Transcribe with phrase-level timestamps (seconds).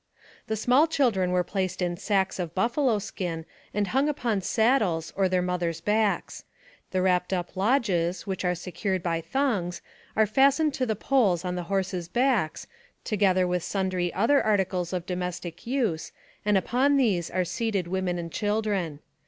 [0.47, 5.29] The small children are placed in sacks of buffalo skin and hung upon saddles or
[5.29, 6.43] their mothers' backs.
[6.89, 9.79] The wrapped up lodges, which are secured by thongs,
[10.15, 12.65] are fastened to the poles on the horses' backs,
[13.03, 16.11] together with sundry other articles of domestic use,
[16.43, 19.01] and upon these are seated women and children.